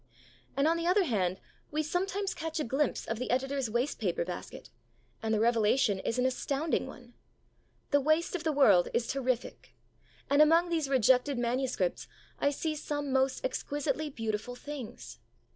And, 0.57 0.67
on 0.67 0.77
the 0.77 0.87
other 0.87 1.03
hand, 1.03 1.39
we 1.69 1.83
sometimes 1.83 2.33
catch 2.33 2.59
a 2.59 2.63
glimpse 2.63 3.05
of 3.05 3.19
the 3.19 3.29
editor's 3.29 3.69
waste 3.69 3.99
paper 3.99 4.25
basket, 4.25 4.71
and 5.21 5.31
the 5.31 5.39
revelation 5.39 5.99
is 5.99 6.17
an 6.17 6.25
astounding 6.25 6.87
one. 6.87 7.13
The 7.91 8.01
waste 8.01 8.33
of 8.35 8.43
the 8.43 8.51
world 8.51 8.89
is 8.95 9.05
terrific. 9.05 9.75
And 10.27 10.41
among 10.41 10.69
these 10.69 10.89
rejected 10.89 11.37
manuscripts 11.37 12.07
I 12.39 12.49
see 12.49 12.75
some 12.75 13.13
most 13.13 13.45
exquisitely 13.45 14.09
beautiful 14.09 14.55
things. 14.55 15.19